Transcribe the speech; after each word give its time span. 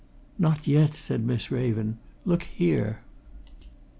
"Not 0.39 0.65
yet!" 0.67 0.95
said 0.95 1.23
Miss 1.23 1.51
Raven. 1.51 1.99
"Look 2.25 2.47
there!" 2.57 3.03